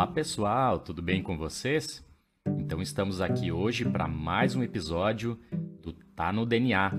Olá 0.00 0.06
pessoal, 0.06 0.78
tudo 0.78 1.02
bem 1.02 1.22
com 1.22 1.36
vocês? 1.36 2.02
Então 2.58 2.80
estamos 2.80 3.20
aqui 3.20 3.52
hoje 3.52 3.84
para 3.84 4.08
mais 4.08 4.56
um 4.56 4.62
episódio 4.62 5.38
do 5.82 5.92
Tá 5.92 6.32
no 6.32 6.46
DNA. 6.46 6.90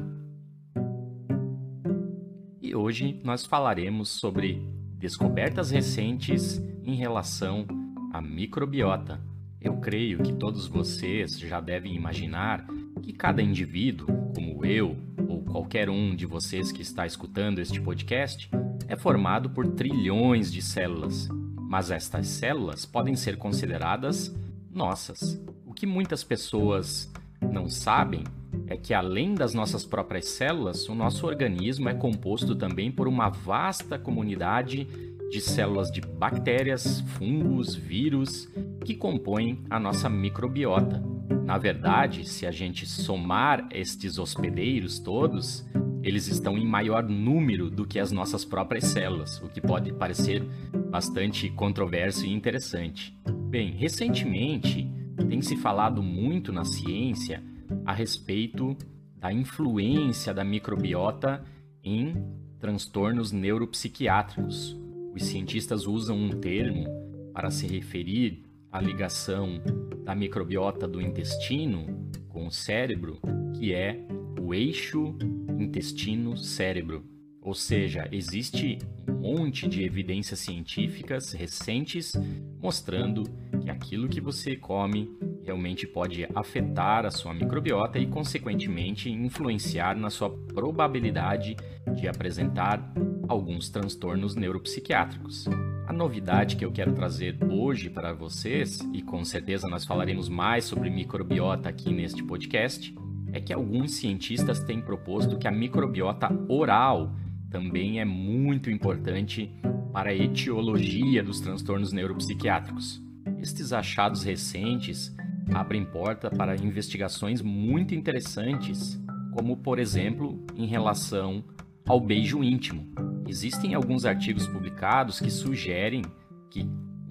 E 2.62 2.76
hoje 2.76 3.20
nós 3.24 3.44
falaremos 3.44 4.08
sobre 4.10 4.62
descobertas 5.00 5.72
recentes 5.72 6.62
em 6.84 6.94
relação 6.94 7.66
à 8.14 8.22
microbiota. 8.22 9.20
Eu 9.60 9.78
creio 9.78 10.22
que 10.22 10.34
todos 10.34 10.68
vocês 10.68 11.40
já 11.40 11.60
devem 11.60 11.96
imaginar 11.96 12.68
que 13.02 13.14
cada 13.14 13.42
indivíduo, 13.42 14.32
como 14.36 14.64
eu 14.64 14.96
ou 15.28 15.42
qualquer 15.44 15.90
um 15.90 16.16
de 16.16 16.28
vocês 16.28 16.72
que 16.72 16.84
está 16.84 17.08
escutando 17.08 17.58
este 17.58 17.82
podcast, 17.82 18.48
é 18.88 18.96
formado 18.96 19.50
por 19.50 19.70
trilhões 19.70 20.54
de 20.54 20.62
células 20.62 21.28
mas 21.72 21.90
estas 21.90 22.28
células 22.28 22.86
podem 22.86 23.16
ser 23.16 23.38
consideradas 23.38 24.36
nossas. 24.70 25.42
O 25.66 25.74
que 25.74 25.88
muitas 25.88 26.22
pessoas 26.22 27.10
não 27.42 27.70
sabem 27.70 28.26
é 28.68 28.76
que, 28.76 28.94
além 28.94 29.34
das 29.34 29.54
nossas 29.54 29.86
próprias 29.86 30.26
células, 30.26 30.90
o 30.90 30.94
nosso 30.94 31.26
organismo 31.26 31.88
é 31.88 31.94
composto 31.94 32.58
também 32.58 32.92
por 32.92 33.08
uma 33.08 33.30
vasta 33.30 33.98
comunidade 33.98 34.86
de 35.30 35.40
células 35.40 35.90
de 35.90 36.02
bactérias, 36.02 37.00
fungos, 37.18 37.74
vírus 37.74 38.50
que 38.84 38.94
compõem 38.94 39.64
a 39.70 39.80
nossa 39.80 40.10
microbiota. 40.10 41.02
Na 41.46 41.58
verdade, 41.58 42.28
se 42.28 42.46
a 42.46 42.52
gente 42.52 42.86
somar 42.86 43.70
estes 43.72 44.20
hospedeiros 44.20 45.00
todos, 45.00 45.66
eles 46.04 46.28
estão 46.28 46.58
em 46.58 46.66
maior 46.66 47.04
número 47.04 47.70
do 47.70 47.86
que 47.86 47.98
as 47.98 48.12
nossas 48.12 48.44
próprias 48.44 48.86
células, 48.88 49.42
o 49.42 49.48
que 49.48 49.62
pode 49.62 49.94
parecer 49.94 50.44
bastante 50.92 51.50
controverso 51.50 52.26
e 52.26 52.30
interessante. 52.30 53.18
Bem, 53.50 53.72
recentemente 53.72 54.92
tem 55.30 55.42
se 55.42 55.56
falado 55.56 56.04
muito 56.04 56.52
na 56.52 56.66
ciência 56.66 57.42
a 57.86 57.94
respeito 57.94 58.78
da 59.16 59.32
influência 59.32 60.34
da 60.34 60.44
microbiota 60.44 61.42
em 61.82 62.14
transtornos 62.60 63.32
neuropsiquiátricos. 63.32 64.78
Os 65.16 65.24
cientistas 65.24 65.88
usam 65.88 66.18
um 66.18 66.30
termo 66.30 66.86
para 67.34 67.50
se 67.50 67.66
referir 67.66 68.44
à 68.70 68.82
ligação 68.82 69.62
da 70.04 70.14
microbiota 70.14 70.88
do 70.88 71.02
intestino 71.02 72.10
com 72.28 72.48
o 72.48 72.52
cérebro, 72.52 73.20
que 73.58 73.74
é 73.74 74.06
o 74.42 74.54
eixo 74.54 75.16
intestino-cérebro. 75.58 77.06
Ou 77.42 77.54
seja, 77.54 78.10
existe 78.12 78.78
monte 79.22 79.70
de 79.70 79.84
evidências 79.84 80.40
científicas 80.40 81.32
recentes 81.32 82.14
mostrando 82.60 83.24
que 83.62 83.70
aquilo 83.70 84.10
que 84.10 84.20
você 84.20 84.56
come 84.56 85.10
realmente 85.44 85.86
pode 85.86 86.28
afetar 86.34 87.06
a 87.06 87.12
sua 87.12 87.34
microbiota 87.34 88.00
e, 88.00 88.08
consequentemente, 88.08 89.10
influenciar 89.10 89.96
na 89.96 90.10
sua 90.10 90.30
probabilidade 90.30 91.56
de 91.96 92.08
apresentar 92.08 92.94
alguns 93.28 93.70
transtornos 93.70 94.36
neuropsiquiátricos. 94.36 95.48
A 95.88 95.94
novidade 95.94 96.56
que 96.56 96.66
eu 96.66 96.72
quero 96.72 96.94
trazer 96.94 97.38
hoje 97.50 97.90
para 97.90 98.14
vocês, 98.14 98.80
e 98.94 99.02
com 99.02 99.24
certeza 99.24 99.68
nós 99.68 99.86
falaremos 99.86 100.30
mais 100.30 100.66
sobre 100.66 100.90
microbiota 100.90 101.70
aqui 101.70 101.94
neste 101.94 102.24
podcast, 102.24 102.94
é 103.34 103.40
que 103.40 103.54
alguns 103.54 103.96
cientistas 103.96 104.64
têm 104.64 104.82
proposto 104.82 105.38
que 105.38 105.48
a 105.48 105.52
microbiota 105.52 106.30
oral 106.48 107.14
também 107.52 108.00
é 108.00 108.06
muito 108.06 108.72
importante 108.72 109.54
para 109.92 110.10
a 110.10 110.16
etiologia 110.16 111.22
dos 111.22 111.42
transtornos 111.42 111.92
neuropsiquiátricos. 111.92 113.04
Estes 113.40 113.74
achados 113.74 114.24
recentes 114.24 115.14
abrem 115.54 115.84
porta 115.84 116.32
para 116.32 116.56
investigações 116.56 117.42
muito 117.42 117.94
interessantes, 117.94 118.98
como 119.34 119.58
por 119.58 119.80
exemplo 119.80 120.44
em 120.56 120.66
relação 120.66 121.44
ao 121.86 122.00
beijo 122.00 122.42
íntimo. 122.42 122.88
Existem 123.28 123.74
alguns 123.74 124.06
artigos 124.06 124.48
publicados 124.48 125.20
que 125.20 125.30
sugerem 125.30 126.04
que 126.50 126.64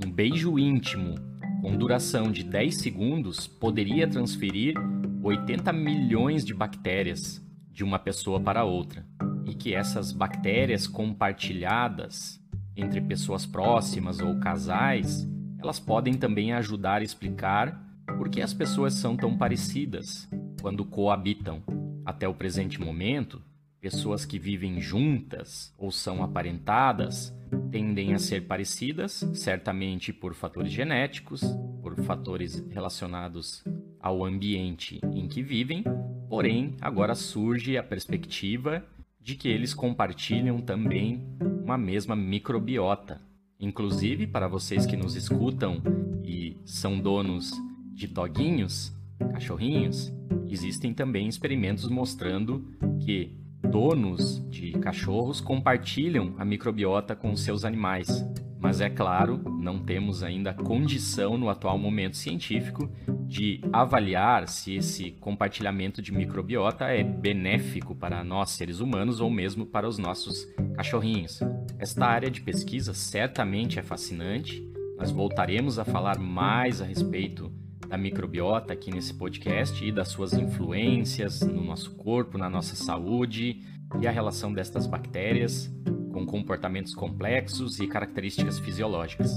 um 0.04 0.10
beijo 0.10 0.58
íntimo 0.58 1.16
com 1.60 1.76
duração 1.76 2.32
de 2.32 2.42
10 2.44 2.76
segundos 2.76 3.46
poderia 3.46 4.08
transferir 4.08 4.74
80 5.22 5.70
milhões 5.70 6.46
de 6.46 6.54
bactérias 6.54 7.46
de 7.70 7.84
uma 7.84 7.98
pessoa 7.98 8.40
para 8.40 8.64
outra 8.64 9.04
e 9.50 9.54
que 9.54 9.74
essas 9.74 10.12
bactérias 10.12 10.86
compartilhadas 10.86 12.40
entre 12.76 13.00
pessoas 13.00 13.44
próximas 13.44 14.20
ou 14.20 14.38
casais, 14.38 15.28
elas 15.58 15.80
podem 15.80 16.14
também 16.14 16.52
ajudar 16.52 17.00
a 17.00 17.04
explicar 17.04 17.84
por 18.16 18.28
que 18.28 18.40
as 18.40 18.54
pessoas 18.54 18.94
são 18.94 19.16
tão 19.16 19.36
parecidas 19.36 20.28
quando 20.60 20.84
coabitam. 20.84 21.62
Até 22.04 22.28
o 22.28 22.34
presente 22.34 22.80
momento, 22.80 23.42
pessoas 23.80 24.24
que 24.24 24.38
vivem 24.38 24.80
juntas 24.80 25.74
ou 25.76 25.90
são 25.90 26.22
aparentadas 26.22 27.34
tendem 27.72 28.14
a 28.14 28.18
ser 28.18 28.46
parecidas, 28.46 29.28
certamente 29.34 30.12
por 30.12 30.34
fatores 30.34 30.72
genéticos, 30.72 31.42
por 31.82 31.96
fatores 32.04 32.64
relacionados 32.70 33.64
ao 33.98 34.24
ambiente 34.24 35.00
em 35.12 35.26
que 35.26 35.42
vivem, 35.42 35.82
porém 36.28 36.76
agora 36.80 37.16
surge 37.16 37.76
a 37.76 37.82
perspectiva 37.82 38.84
de 39.20 39.34
que 39.34 39.48
eles 39.48 39.74
compartilham 39.74 40.60
também 40.60 41.22
uma 41.62 41.76
mesma 41.76 42.16
microbiota. 42.16 43.20
Inclusive, 43.58 44.26
para 44.26 44.48
vocês 44.48 44.86
que 44.86 44.96
nos 44.96 45.14
escutam 45.14 45.82
e 46.24 46.56
são 46.64 46.98
donos 46.98 47.52
de 47.92 48.06
doguinhos, 48.06 48.92
cachorrinhos, 49.32 50.10
existem 50.48 50.94
também 50.94 51.28
experimentos 51.28 51.88
mostrando 51.88 52.64
que 53.00 53.38
donos 53.62 54.42
de 54.48 54.72
cachorros 54.72 55.40
compartilham 55.40 56.34
a 56.38 56.44
microbiota 56.44 57.14
com 57.14 57.36
seus 57.36 57.64
animais. 57.64 58.24
Mas 58.58 58.80
é 58.80 58.90
claro, 58.90 59.38
não 59.60 59.78
temos 59.78 60.22
ainda 60.22 60.52
condição 60.52 61.36
no 61.38 61.48
atual 61.48 61.78
momento 61.78 62.16
científico 62.16 62.90
de 63.30 63.60
avaliar 63.72 64.48
se 64.48 64.74
esse 64.74 65.12
compartilhamento 65.12 66.02
de 66.02 66.12
microbiota 66.12 66.86
é 66.86 67.04
benéfico 67.04 67.94
para 67.94 68.24
nós 68.24 68.50
seres 68.50 68.80
humanos 68.80 69.20
ou 69.20 69.30
mesmo 69.30 69.64
para 69.64 69.88
os 69.88 69.98
nossos 69.98 70.48
cachorrinhos. 70.74 71.38
Esta 71.78 72.06
área 72.06 72.28
de 72.28 72.40
pesquisa 72.40 72.92
certamente 72.92 73.78
é 73.78 73.84
fascinante. 73.84 74.68
Nós 74.98 75.12
voltaremos 75.12 75.78
a 75.78 75.84
falar 75.84 76.18
mais 76.18 76.82
a 76.82 76.84
respeito 76.84 77.52
da 77.86 77.96
microbiota 77.96 78.72
aqui 78.72 78.90
nesse 78.90 79.14
podcast 79.14 79.84
e 79.84 79.92
das 79.92 80.08
suas 80.08 80.32
influências 80.32 81.40
no 81.40 81.62
nosso 81.62 81.94
corpo, 81.94 82.36
na 82.36 82.50
nossa 82.50 82.74
saúde 82.74 83.60
e 84.00 84.08
a 84.08 84.10
relação 84.10 84.52
destas 84.52 84.88
bactérias 84.88 85.72
com 86.12 86.26
comportamentos 86.26 86.96
complexos 86.96 87.78
e 87.78 87.86
características 87.86 88.58
fisiológicas. 88.58 89.32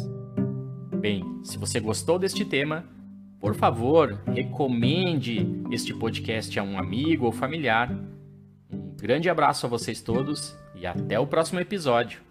Bem, 1.00 1.24
se 1.44 1.60
você 1.60 1.80
gostou 1.80 2.18
deste 2.18 2.44
tema, 2.44 2.90
por 3.44 3.56
favor, 3.56 4.22
recomende 4.34 5.46
este 5.70 5.94
podcast 5.94 6.58
a 6.58 6.64
um 6.64 6.80
amigo 6.80 7.26
ou 7.26 7.32
familiar. 7.34 7.92
Um 8.72 8.96
grande 8.96 9.30
abraço 9.30 9.66
a 9.66 9.70
vocês 9.70 10.02
todos 10.02 10.58
e 10.74 10.88
até 10.88 11.20
o 11.20 11.28
próximo 11.28 11.60
episódio. 11.60 12.22